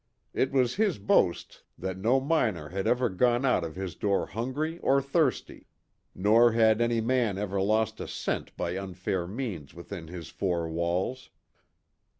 [0.33, 4.79] It was his boast that no miner had ever gone out of his door hungry
[4.79, 5.67] or thirsty,
[6.15, 11.29] nor had any man ever lost a cent by unfair means within his four walls.